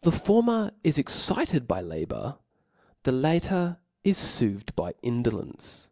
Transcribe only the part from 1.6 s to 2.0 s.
by la